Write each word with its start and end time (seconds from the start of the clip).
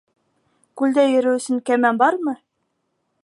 Күлдә 0.81 1.03
йөрөү 1.11 1.37
өсөн 1.41 1.61
кәмә 1.71 1.93
бармы? 2.03 2.35